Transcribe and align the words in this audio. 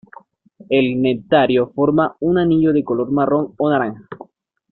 El 0.67 0.99
nectario 0.99 1.67
forma 1.75 2.15
un 2.21 2.39
anillo 2.39 2.73
de 2.73 2.83
color 2.83 3.11
marrón 3.11 3.53
o 3.59 3.69
naranja. 3.69 4.07